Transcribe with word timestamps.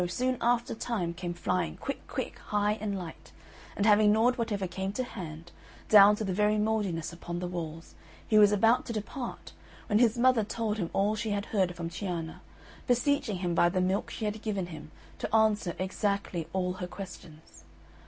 soon 0.09 0.35
after 0.41 0.73
Time 0.73 1.13
came 1.13 1.31
flying 1.35 1.77
quick, 1.77 2.01
quick, 2.07 2.39
high 2.45 2.71
and 2.81 2.97
light, 2.97 3.31
and 3.75 3.85
having 3.85 4.11
gnawed 4.11 4.35
whatever 4.35 4.65
came 4.65 4.91
to 4.91 5.03
hand, 5.03 5.51
down 5.89 6.15
to 6.15 6.23
the 6.23 6.33
very 6.33 6.57
mouldiness 6.57 7.13
upon 7.13 7.37
the 7.37 7.45
walls, 7.45 7.93
he 8.27 8.39
was 8.39 8.51
about 8.51 8.83
to 8.83 8.93
depart, 8.93 9.51
when 9.85 9.99
his 9.99 10.17
mother 10.17 10.43
told 10.43 10.79
him 10.79 10.89
all 10.91 11.15
she 11.15 11.29
had 11.29 11.45
heard 11.45 11.75
from 11.75 11.87
Cianna, 11.87 12.41
beseeching 12.87 13.37
him 13.45 13.53
by 13.53 13.69
the 13.69 13.79
milk 13.79 14.09
she 14.09 14.25
had 14.25 14.41
given 14.41 14.65
him 14.65 14.89
to 15.19 15.35
answer 15.35 15.75
exactly 15.77 16.47
all 16.51 16.73
her 16.73 16.87
questions. 16.87 17.63